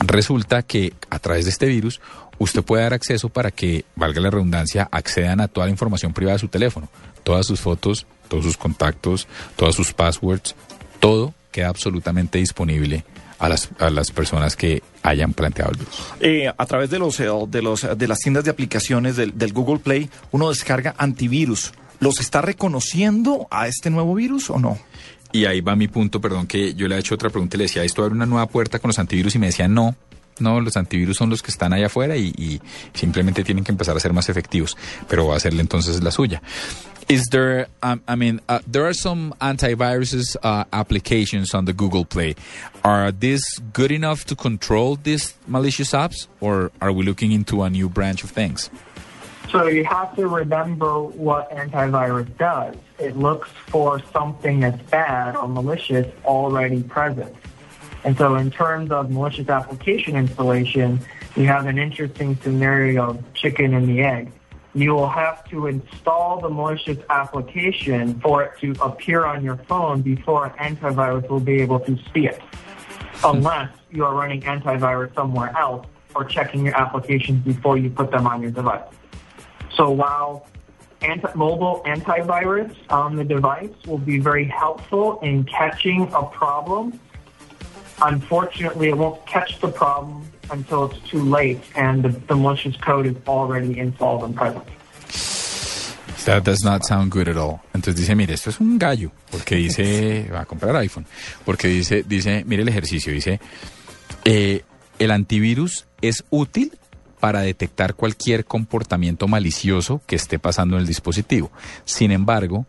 resulta 0.00 0.62
que 0.62 0.92
a 1.10 1.18
través 1.18 1.44
de 1.44 1.50
este 1.50 1.66
virus 1.66 2.00
usted 2.38 2.62
puede 2.62 2.82
dar 2.82 2.94
acceso 2.94 3.28
para 3.28 3.50
que, 3.50 3.84
valga 3.96 4.20
la 4.20 4.30
redundancia, 4.30 4.88
accedan 4.90 5.40
a 5.40 5.48
toda 5.48 5.66
la 5.66 5.72
información 5.72 6.12
privada 6.12 6.36
de 6.36 6.40
su 6.40 6.48
teléfono, 6.48 6.88
todas 7.24 7.46
sus 7.46 7.60
fotos, 7.60 8.06
todos 8.28 8.44
sus 8.44 8.56
contactos, 8.56 9.26
todas 9.56 9.74
sus 9.74 9.92
passwords, 9.92 10.54
todo 11.00 11.34
queda 11.50 11.68
absolutamente 11.68 12.38
disponible 12.38 13.04
a 13.38 13.48
las, 13.48 13.70
a 13.78 13.90
las 13.90 14.10
personas 14.10 14.56
que 14.56 14.82
hayan 15.02 15.32
planteado 15.32 15.72
el 15.72 15.78
virus. 15.78 16.12
Eh, 16.20 16.52
a 16.56 16.66
través 16.66 16.90
de 16.90 16.98
los, 16.98 17.18
eh, 17.20 17.28
de 17.48 17.62
los 17.62 17.86
de 17.96 18.08
las 18.08 18.18
tiendas 18.18 18.44
de 18.44 18.50
aplicaciones 18.50 19.16
del, 19.16 19.36
del 19.36 19.52
Google 19.52 19.78
Play, 19.78 20.10
uno 20.32 20.48
descarga 20.48 20.94
antivirus 20.98 21.72
¿Los 22.00 22.20
está 22.20 22.42
reconociendo 22.42 23.48
a 23.50 23.66
este 23.66 23.90
nuevo 23.90 24.14
virus 24.14 24.50
o 24.50 24.58
no? 24.58 24.78
Y 25.32 25.44
ahí 25.44 25.60
va 25.60 25.76
mi 25.76 25.88
punto, 25.88 26.20
perdón, 26.20 26.46
que 26.46 26.74
yo 26.74 26.88
le 26.88 26.96
he 26.96 26.98
hecho 26.98 27.14
otra 27.14 27.30
pregunta 27.30 27.56
y 27.56 27.58
le 27.58 27.64
decía, 27.64 27.84
¿esto 27.84 28.02
abre 28.02 28.14
una 28.14 28.26
nueva 28.26 28.46
puerta 28.46 28.78
con 28.78 28.88
los 28.88 28.98
antivirus? 28.98 29.34
Y 29.34 29.38
me 29.38 29.46
decía, 29.46 29.68
no, 29.68 29.94
no, 30.40 30.60
los 30.60 30.76
antivirus 30.76 31.16
son 31.16 31.30
los 31.30 31.42
que 31.42 31.50
están 31.50 31.72
allá 31.72 31.86
afuera 31.86 32.16
y, 32.16 32.32
y 32.36 32.60
simplemente 32.94 33.44
tienen 33.44 33.64
que 33.64 33.72
empezar 33.72 33.96
a 33.96 34.00
ser 34.00 34.12
más 34.12 34.28
efectivos, 34.28 34.76
pero 35.08 35.26
va 35.26 35.34
a 35.34 35.36
hacerle 35.36 35.60
entonces 35.60 36.02
la 36.02 36.10
suya. 36.10 36.42
Is 37.08 37.24
there, 37.30 37.68
um, 37.82 38.02
I 38.06 38.16
mean, 38.16 38.42
uh, 38.50 38.58
there 38.70 38.84
are 38.84 38.92
some 38.92 39.34
antiviruses 39.40 40.36
uh, 40.42 40.64
applications 40.74 41.54
on 41.54 41.64
the 41.64 41.72
Google 41.72 42.04
Play. 42.04 42.34
Are 42.84 43.10
these 43.12 43.44
good 43.72 43.90
enough 43.90 44.26
to 44.26 44.36
control 44.36 44.96
these 44.96 45.34
malicious 45.46 45.92
apps, 45.92 46.26
or 46.40 46.70
are 46.82 46.92
we 46.92 47.04
looking 47.06 47.32
into 47.32 47.62
a 47.62 47.70
new 47.70 47.88
branch 47.88 48.24
of 48.24 48.30
things? 48.30 48.68
So 49.50 49.68
you 49.68 49.84
have 49.86 50.14
to 50.16 50.28
remember 50.28 51.00
what 51.00 51.50
antivirus 51.50 52.28
does. 52.36 52.76
It 52.98 53.16
looks 53.16 53.48
for 53.68 54.02
something 54.12 54.60
that's 54.60 54.82
bad 54.90 55.36
or 55.36 55.46
malicious 55.48 56.06
already 56.24 56.82
present. 56.82 57.34
And 58.04 58.16
so 58.16 58.36
in 58.36 58.50
terms 58.50 58.90
of 58.90 59.10
malicious 59.10 59.48
application 59.48 60.16
installation, 60.16 61.00
you 61.36 61.46
have 61.46 61.66
an 61.66 61.78
interesting 61.78 62.36
scenario 62.42 63.10
of 63.10 63.34
chicken 63.34 63.74
and 63.74 63.88
the 63.88 64.02
egg. 64.02 64.32
You 64.74 64.94
will 64.94 65.08
have 65.08 65.48
to 65.50 65.66
install 65.66 66.40
the 66.40 66.48
malicious 66.48 66.98
application 67.10 68.18
for 68.20 68.42
it 68.42 68.58
to 68.60 68.72
appear 68.82 69.24
on 69.24 69.44
your 69.44 69.56
phone 69.56 70.02
before 70.02 70.46
an 70.46 70.76
antivirus 70.76 71.28
will 71.28 71.40
be 71.40 71.60
able 71.60 71.80
to 71.80 71.96
see 72.12 72.26
it. 72.26 72.40
Unless 73.24 73.70
you 73.90 74.04
are 74.04 74.14
running 74.14 74.42
antivirus 74.42 75.14
somewhere 75.14 75.56
else 75.56 75.86
or 76.14 76.24
checking 76.24 76.64
your 76.64 76.76
applications 76.76 77.44
before 77.44 77.78
you 77.78 77.90
put 77.90 78.10
them 78.10 78.26
on 78.26 78.42
your 78.42 78.50
device. 78.50 78.82
So 79.74 79.90
while 79.90 80.48
anti- 81.02 81.34
mobile 81.34 81.82
antivirus 81.86 82.74
on 82.90 83.16
the 83.16 83.24
device 83.24 83.70
will 83.86 83.98
be 83.98 84.18
very 84.18 84.44
helpful 84.44 85.18
in 85.20 85.44
catching 85.44 86.02
a 86.14 86.22
problem, 86.24 86.98
unfortunately, 88.02 88.88
it 88.88 88.96
won't 88.96 89.24
catch 89.26 89.60
the 89.60 89.68
problem 89.68 90.24
until 90.50 90.86
it's 90.90 90.98
too 91.08 91.22
late 91.22 91.60
and 91.76 92.02
the, 92.02 92.08
the 92.08 92.34
malicious 92.34 92.76
code 92.76 93.06
is 93.06 93.16
already 93.26 93.78
installed 93.78 94.24
and 94.24 94.34
present. 94.34 94.64
That 96.24 96.44
does 96.44 96.62
not 96.62 96.84
sound 96.84 97.10
good 97.10 97.28
at 97.28 97.36
all. 97.36 97.62
Entonces 97.72 97.96
dice, 97.96 98.14
mire, 98.14 98.34
esto 98.34 98.50
es 98.50 98.60
un 98.60 98.78
gallo, 98.78 99.12
porque 99.30 99.56
dice, 99.56 100.28
va 100.32 100.42
a 100.42 100.44
comprar 100.44 100.76
iPhone, 100.76 101.06
porque 101.44 101.68
dice, 101.68 102.02
dice, 102.02 102.44
mire 102.44 102.62
el 102.62 102.68
ejercicio, 102.68 103.12
dice, 103.12 103.40
eh, 104.24 104.62
el 104.98 105.10
antivirus 105.10 105.86
es 106.02 106.24
útil 106.30 106.77
para 107.20 107.40
detectar 107.40 107.94
cualquier 107.94 108.44
comportamiento 108.44 109.28
malicioso 109.28 110.00
que 110.06 110.16
esté 110.16 110.38
pasando 110.38 110.76
en 110.76 110.82
el 110.82 110.86
dispositivo. 110.86 111.50
Sin 111.84 112.12
embargo, 112.12 112.66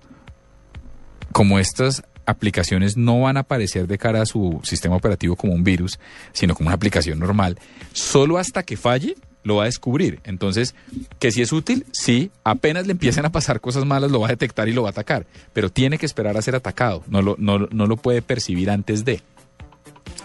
como 1.32 1.60
estas 1.60 2.03
aplicaciones 2.25 2.96
no 2.96 3.22
van 3.22 3.38
a 3.38 3.41
aparecer 3.41 3.88
de 3.88 3.98
cara 3.98 4.22
a 4.22 4.25
su 4.25 4.60
sistema 4.63 4.96
operativo 4.96 5.36
como 5.36 5.53
un 5.53 5.63
virus, 5.63 6.00
sino 6.32 6.56
como 6.56 6.68
una 6.68 6.75
aplicación 6.75 7.20
normal, 7.20 7.58
solo 7.94 8.38
hasta 8.38 8.63
que 8.63 8.77
falle 8.77 9.15
lo 9.44 9.56
va 9.56 9.63
a 9.63 9.65
descubrir. 9.65 10.20
Entonces, 10.25 10.75
que 11.18 11.32
si 11.32 11.41
es 11.41 11.51
útil, 11.51 11.86
sí, 11.91 12.32
apenas 12.44 12.86
le 12.86 12.91
empiecen 12.91 13.25
a 13.25 13.32
pasar 13.32 13.62
cosas 13.62 13.86
malas, 13.86 14.12
lo 14.12 14.20
va 14.20 14.27
a 14.27 14.32
detectar 14.32 14.70
y 14.70 14.74
lo 14.74 14.84
va 14.84 14.89
a 14.89 14.91
atacar, 14.91 15.25
pero 15.53 15.72
tiene 15.72 15.98
que 15.98 16.06
esperar 16.06 16.38
a 16.38 16.41
ser 16.41 16.56
atacado, 16.56 17.03
no 17.08 17.22
lo, 17.22 17.36
no, 17.39 17.60
no 17.60 17.88
lo 17.88 17.98
puede 17.98 18.22
percibir 18.22 18.70
antes 18.70 19.06
de. 19.06 19.22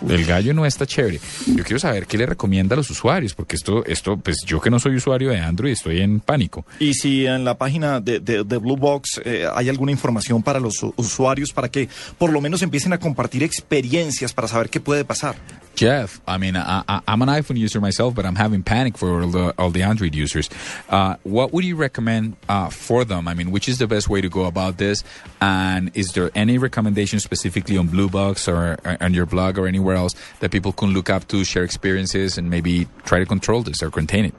El 0.09 0.25
gallo 0.25 0.55
no 0.55 0.67
está 0.67 0.87
chévere. 0.87 1.21
Yo 1.47 1.65
quiero 1.65 1.79
saber 1.79 2.07
qué 2.07 2.19
le 2.19 2.27
recomienda 2.27 2.75
a 2.75 2.77
los 2.77 2.91
usuarios, 2.91 3.35
porque 3.35 3.57
esto, 3.57 3.85
esto, 3.87 4.17
pues 4.17 4.39
yo 4.47 4.61
que 4.61 4.71
no 4.71 4.79
soy 4.79 4.97
usuario 4.97 5.31
de 5.31 5.41
Android 5.41 5.73
estoy 5.73 6.01
en 6.01 6.21
pánico. 6.21 6.65
Y 6.79 6.95
si 6.95 7.27
en 7.27 7.45
la 7.45 7.57
página 7.57 8.01
de, 8.01 8.21
de, 8.21 8.45
de 8.45 8.57
Blue 8.59 8.77
Box 8.77 9.21
eh, 9.25 9.47
hay 9.53 9.69
alguna 9.69 9.93
información 9.93 10.43
para 10.43 10.61
los 10.61 10.85
usuarios 10.97 11.53
para 11.53 11.71
que 11.71 11.89
por 12.19 12.33
lo 12.33 12.41
menos 12.41 12.63
empiecen 12.63 12.93
a 12.93 12.99
compartir 12.99 13.43
experiencias 13.43 14.33
para 14.33 14.49
saber 14.49 14.69
qué 14.69 14.81
puede 14.81 15.05
pasar. 15.05 15.37
Jeff, 15.75 16.21
I 16.27 16.39
mean, 16.39 16.57
I, 16.57 17.01
I'm 17.09 17.21
an 17.23 17.29
iPhone 17.29 17.57
user 17.57 17.81
myself, 17.81 18.15
but 18.15 18.25
I'm 18.25 18.37
having 18.37 18.63
panic 18.63 18.97
for 18.97 19.23
all 19.23 19.29
the, 19.29 19.55
all 19.59 19.71
the 19.71 19.83
Android 19.83 20.15
users. 20.15 20.49
Uh, 20.89 21.17
what 21.25 21.53
would 21.53 21.65
you 21.65 21.75
recommend 21.77 22.37
uh, 22.49 22.71
for 22.71 23.05
them? 23.05 23.27
I 23.27 23.35
mean, 23.35 23.51
which 23.51 23.69
is 23.69 23.79
the 23.79 23.89
best 23.89 24.09
way 24.09 24.21
to 24.21 24.29
go 24.29 24.45
about 24.45 24.79
this? 24.79 25.03
And 25.41 25.91
is 25.95 26.13
there 26.13 26.31
any 26.35 26.59
recommendation 26.59 27.19
specifically 27.19 27.77
on 27.77 27.89
Blue 27.89 28.09
Box 28.09 28.47
or, 28.47 28.79
or 28.85 28.97
on 29.01 29.15
your 29.15 29.27
blog 29.27 29.59
or 29.59 29.67
anywhere 29.67 29.97
else 29.97 30.15
that 30.41 30.53
people 30.53 30.73
can 30.73 30.91
look 30.91 31.11
up 31.11 31.27
to, 31.29 31.45
share 31.45 31.65
experiences, 31.65 32.39
and 32.39 32.49
maybe 32.49 32.87
try 33.05 33.19
to 33.19 33.27
control 33.27 33.63
this 33.63 33.83
or 33.83 33.91
contain 33.91 34.27
it? 34.27 34.35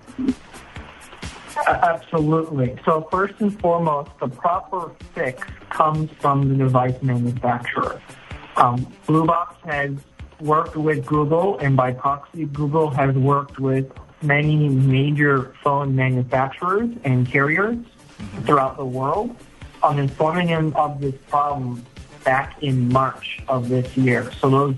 Absolutely. 1.68 2.78
So 2.86 3.08
first 3.12 3.34
and 3.40 3.60
foremost, 3.60 4.12
the 4.20 4.28
proper 4.28 4.92
fix 5.14 5.46
comes 5.70 6.10
from 6.20 6.48
the 6.50 6.56
device 6.56 7.02
manufacturer. 7.02 8.02
Um, 8.56 8.88
Blue 9.06 9.26
Box 9.26 9.56
has 9.66 9.92
worked 10.40 10.76
with 10.76 11.06
Google, 11.06 11.58
and 11.60 11.76
by 11.76 11.92
proxy, 11.94 12.46
Google 12.46 12.90
has 12.90 13.16
worked 13.16 13.60
with 13.60 13.92
many 14.22 14.70
major 14.70 15.54
phone 15.64 15.96
manufacturers 15.96 16.90
and 17.04 17.28
carriers 17.28 17.78
throughout 18.46 18.78
the 18.78 18.86
world 18.86 19.36
on 19.84 20.00
informing 20.00 20.48
them 20.48 20.74
of 20.76 21.00
this 21.00 21.16
problem 21.30 21.86
back 22.24 22.62
in 22.64 22.90
March 22.92 23.40
of 23.48 23.70
this 23.70 23.96
year. 23.96 24.32
So 24.40 24.50
those 24.50 24.76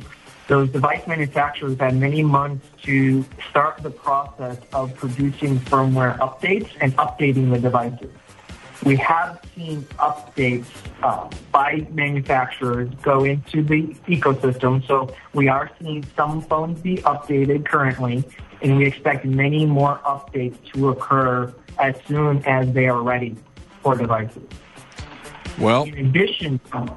those 0.47 0.69
device 0.69 1.05
manufacturers 1.07 1.77
had 1.77 1.95
many 1.97 2.23
months 2.23 2.65
to 2.83 3.25
start 3.49 3.83
the 3.83 3.89
process 3.89 4.57
of 4.71 4.95
producing 4.95 5.59
firmware 5.59 6.17
updates 6.19 6.69
and 6.79 6.95
updating 6.95 7.51
the 7.51 7.59
devices. 7.59 8.09
We 8.87 8.95
have 8.95 9.41
seen 9.53 9.81
updates 9.99 10.65
uh, 11.03 11.29
by 11.51 11.85
manufacturers 11.91 12.89
go 13.01 13.25
into 13.25 13.61
the 13.61 13.87
ecosystem. 14.07 14.87
So 14.87 15.13
we 15.33 15.49
are 15.49 15.69
seeing 15.77 16.05
some 16.15 16.41
phones 16.43 16.79
be 16.79 16.95
updated 16.99 17.65
currently, 17.65 18.23
and 18.61 18.77
we 18.77 18.85
expect 18.85 19.25
many 19.25 19.65
more 19.65 19.99
updates 20.05 20.55
to 20.71 20.87
occur 20.87 21.53
as 21.77 21.95
soon 22.07 22.41
as 22.45 22.71
they 22.71 22.87
are 22.87 23.01
ready 23.01 23.35
for 23.83 23.97
devices. 23.97 24.43
Well, 25.59 25.83
In 25.83 26.07
addition, 26.07 26.61
uh, 26.71 26.87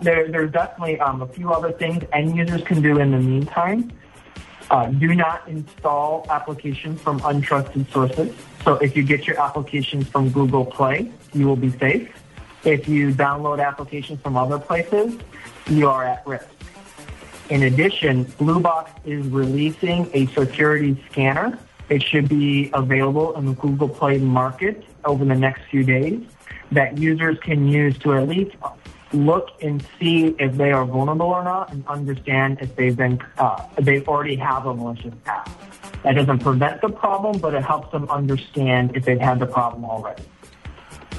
there, 0.00 0.30
there's 0.30 0.52
definitely 0.52 1.00
um, 1.00 1.22
a 1.22 1.26
few 1.26 1.52
other 1.52 1.72
things 1.72 2.04
end 2.12 2.36
users 2.36 2.62
can 2.62 2.80
do 2.80 3.00
in 3.00 3.10
the 3.10 3.18
meantime. 3.18 3.90
Uh, 4.70 4.86
do 4.86 5.14
not 5.14 5.48
install 5.48 6.26
applications 6.28 7.00
from 7.00 7.20
untrusted 7.20 7.90
sources. 7.90 8.34
So 8.64 8.74
if 8.74 8.96
you 8.96 9.02
get 9.02 9.26
your 9.26 9.40
applications 9.40 10.06
from 10.08 10.30
Google 10.30 10.66
Play, 10.66 11.10
you 11.32 11.46
will 11.46 11.56
be 11.56 11.70
safe. 11.78 12.10
If 12.64 12.86
you 12.86 13.12
download 13.12 13.64
applications 13.64 14.20
from 14.20 14.36
other 14.36 14.58
places, 14.58 15.18
you 15.68 15.88
are 15.88 16.04
at 16.04 16.26
risk. 16.26 16.48
In 17.48 17.62
addition, 17.62 18.26
Bluebox 18.26 18.90
is 19.06 19.26
releasing 19.28 20.10
a 20.12 20.26
security 20.26 21.02
scanner. 21.10 21.58
It 21.88 22.02
should 22.02 22.28
be 22.28 22.70
available 22.74 23.34
in 23.36 23.46
the 23.46 23.54
Google 23.54 23.88
Play 23.88 24.18
market 24.18 24.84
over 25.06 25.24
the 25.24 25.34
next 25.34 25.62
few 25.70 25.82
days 25.82 26.20
that 26.72 26.98
users 26.98 27.38
can 27.38 27.66
use 27.66 27.96
to 28.00 28.12
at 28.14 28.28
least 28.28 28.54
look 29.12 29.50
and 29.62 29.84
see 29.98 30.34
if 30.38 30.56
they 30.56 30.72
are 30.72 30.84
vulnerable 30.84 31.26
or 31.26 31.42
not 31.42 31.72
and 31.72 31.86
understand 31.86 32.58
if 32.60 32.74
they've 32.76 32.96
been 32.96 33.20
uh, 33.38 33.64
they 33.80 34.02
already 34.02 34.36
have 34.36 34.66
a 34.66 34.74
malicious 34.74 35.14
app. 35.26 35.48
That 36.02 36.14
doesn't 36.14 36.40
prevent 36.40 36.80
the 36.80 36.90
problem, 36.90 37.38
but 37.38 37.54
it 37.54 37.64
helps 37.64 37.90
them 37.90 38.08
understand 38.08 38.96
if 38.96 39.04
they've 39.04 39.20
had 39.20 39.38
the 39.38 39.46
problem 39.46 39.84
already. 39.84 40.22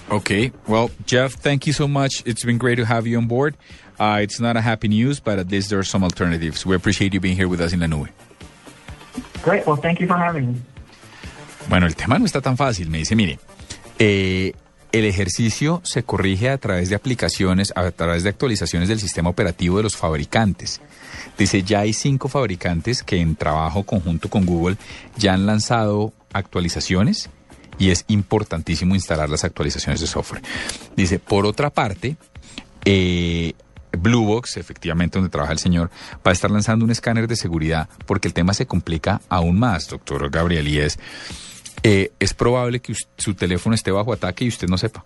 Okay. 0.10 0.52
Well, 0.68 0.90
Jeff, 1.06 1.34
thank 1.34 1.68
you 1.68 1.74
so 1.74 1.88
much. 1.88 2.24
It's 2.26 2.44
been 2.44 2.58
great 2.58 2.76
to 2.76 2.86
have 2.86 3.06
you 3.06 3.18
on 3.18 3.28
board. 3.28 3.58
Uh, 4.00 4.20
it's 4.22 4.40
not 4.40 4.56
a 4.56 4.62
happy 4.62 4.88
news, 4.88 5.20
but 5.20 5.38
at 5.38 5.50
least 5.52 5.70
there 5.70 5.80
are 5.80 5.84
some 5.84 6.04
alternatives. 6.04 6.66
We 6.66 6.76
appreciate 6.76 7.14
you 7.14 7.20
being 7.20 7.36
here 7.36 7.48
with 7.48 7.60
us 7.62 7.74
in 7.74 7.82
la 7.82 7.88
nube. 7.88 8.10
Great. 9.42 9.68
Well, 9.68 9.76
thank 9.76 10.00
you 10.00 10.08
for 10.08 10.18
having 10.18 10.54
me. 10.54 10.62
Bueno, 11.68 11.86
el 11.86 11.94
tema 11.94 12.18
no 12.18 12.26
está 12.26 12.42
tan 12.42 12.58
fácil. 12.58 12.90
Me 12.90 13.00
dice, 13.00 13.16
mire, 13.16 13.38
eh, 14.00 14.54
el 14.92 15.06
ejercicio 15.06 15.82
se 15.84 16.04
corrige 16.04 16.50
a 16.50 16.58
través 16.58 16.90
de 16.90 16.96
aplicaciones, 16.96 17.72
a 17.76 17.92
través 17.92 18.24
de 18.24 18.30
actualizaciones 18.30 18.90
del 18.90 19.00
sistema 19.00 19.30
operativo 19.30 19.78
de 19.78 19.84
los 19.84 19.96
fabricantes. 19.96 20.82
Dice, 21.38 21.64
ya 21.64 21.82
hay 21.82 21.94
cinco 21.94 22.28
fabricantes 22.28 23.04
que 23.04 23.18
en 23.18 23.36
trabajo 23.36 23.84
conjunto 23.84 24.30
con 24.30 24.46
Google 24.46 24.78
ya 25.18 25.34
han 25.34 25.46
lanzado 25.46 26.14
actualizaciones 26.34 27.30
y 27.78 27.92
es 27.92 28.04
importantísimo 28.08 28.96
instalar 28.96 29.30
las 29.30 29.44
actualizaciones 29.44 30.02
de 30.02 30.08
software. 30.08 30.42
Dice, 30.96 31.20
por 31.20 31.46
otra 31.46 31.70
parte, 31.70 32.18
eh, 32.84 33.54
Bluebox, 33.92 34.58
efectivamente 34.58 35.18
donde 35.18 35.32
trabaja 35.32 35.54
el 35.54 35.60
señor, 35.60 35.90
va 36.26 36.32
a 36.32 36.32
estar 36.32 36.52
lanzando 36.52 36.86
un 36.86 36.92
escáner 36.92 37.28
de 37.28 37.36
seguridad 37.36 37.90
porque 38.06 38.28
el 38.28 38.34
tema 38.34 38.54
se 38.54 38.66
complica 38.66 39.22
aún 39.30 39.60
más, 39.60 39.88
doctor 39.88 40.30
Gabriel, 40.30 40.68
y 40.68 40.80
es, 40.80 41.00
eh, 41.84 42.12
es 42.20 42.34
probable 42.34 42.80
que 42.80 42.94
su 43.18 43.34
teléfono 43.34 43.76
esté 43.76 43.92
bajo 43.92 44.14
ataque 44.14 44.46
y 44.46 44.48
usted 44.50 44.68
no 44.68 44.78
sepa. 44.78 45.04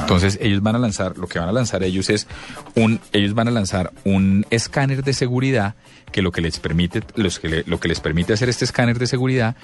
Entonces 0.00 0.38
ellos 0.40 0.62
van 0.62 0.76
a 0.76 0.78
lanzar, 0.78 1.16
lo 1.16 1.26
que 1.26 1.38
van 1.38 1.48
a 1.48 1.52
lanzar 1.52 1.82
ellos 1.82 2.10
es 2.10 2.26
un, 2.74 3.00
ellos 3.12 3.34
van 3.34 3.48
a 3.48 3.50
lanzar 3.50 3.92
un 4.04 4.46
escáner 4.50 5.02
de 5.02 5.12
seguridad 5.12 5.74
que 6.12 6.22
lo 6.22 6.30
que 6.30 6.40
les 6.40 6.58
permite, 6.58 7.02
lo 7.14 7.80
que 7.80 7.88
les 7.88 8.00
permite 8.00 8.34
hacer 8.34 8.48
este 8.48 8.64
escáner 8.64 8.98
de 8.98 9.06
seguridad 9.06 9.56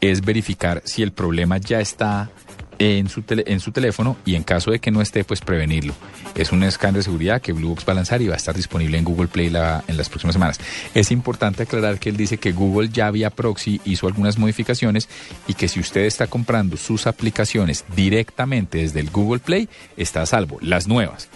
es 0.00 0.20
verificar 0.20 0.82
si 0.84 1.02
el 1.02 1.12
problema 1.12 1.58
ya 1.58 1.80
está 1.80 2.30
en 2.78 3.08
su, 3.08 3.22
tele- 3.22 3.44
en 3.46 3.60
su 3.60 3.72
teléfono 3.72 4.16
y 4.24 4.34
en 4.34 4.42
caso 4.42 4.70
de 4.70 4.78
que 4.78 4.90
no 4.90 5.00
esté, 5.02 5.24
pues 5.24 5.40
prevenirlo. 5.40 5.94
Es 6.34 6.52
un 6.52 6.62
escáner 6.62 6.96
de 6.96 7.02
seguridad 7.04 7.40
que 7.40 7.52
Bluebox 7.52 7.84
va 7.88 7.92
a 7.92 7.96
lanzar 7.96 8.20
y 8.22 8.28
va 8.28 8.34
a 8.34 8.36
estar 8.36 8.54
disponible 8.56 8.98
en 8.98 9.04
Google 9.04 9.28
Play 9.28 9.50
la- 9.50 9.84
en 9.88 9.96
las 9.96 10.08
próximas 10.08 10.34
semanas. 10.34 10.58
Es 10.94 11.10
importante 11.10 11.62
aclarar 11.62 11.98
que 11.98 12.10
él 12.10 12.16
dice 12.16 12.38
que 12.38 12.52
Google 12.52 12.88
ya 12.92 13.10
vía 13.10 13.30
proxy 13.30 13.80
hizo 13.84 14.06
algunas 14.06 14.38
modificaciones 14.38 15.08
y 15.46 15.54
que 15.54 15.68
si 15.68 15.80
usted 15.80 16.02
está 16.02 16.26
comprando 16.26 16.76
sus 16.76 17.06
aplicaciones 17.06 17.84
directamente 17.94 18.78
desde 18.78 19.00
el 19.00 19.10
Google 19.10 19.40
Play, 19.40 19.68
está 19.96 20.22
a 20.22 20.26
salvo, 20.26 20.58
las 20.60 20.86
nuevas. 20.88 21.28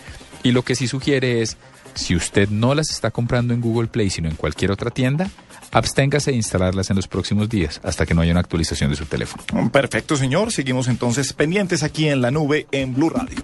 Y 0.42 0.52
lo 0.52 0.62
que 0.62 0.74
sí 0.76 0.86
sugiere 0.86 1.42
es, 1.42 1.56
si 1.94 2.16
usted 2.16 2.48
no 2.48 2.74
las 2.74 2.90
está 2.90 3.10
comprando 3.10 3.54
en 3.54 3.60
Google 3.60 3.88
Play, 3.88 4.10
sino 4.10 4.28
en 4.28 4.36
cualquier 4.36 4.70
otra 4.70 4.90
tienda, 4.90 5.30
absténgase 5.72 6.30
de 6.30 6.36
instalarlas 6.36 6.90
en 6.90 6.96
los 6.96 7.08
próximos 7.08 7.48
días 7.48 7.80
hasta 7.82 8.06
que 8.06 8.14
no 8.14 8.22
haya 8.22 8.32
una 8.32 8.40
actualización 8.40 8.90
de 8.90 8.96
su 8.96 9.06
teléfono. 9.06 9.70
Perfecto, 9.70 10.16
señor. 10.16 10.52
Seguimos 10.52 10.88
entonces 10.88 11.32
pendientes 11.32 11.82
aquí 11.82 12.08
en 12.08 12.22
la 12.22 12.30
nube 12.30 12.66
en 12.72 12.94
Blue 12.94 13.10
Radio. 13.10 13.36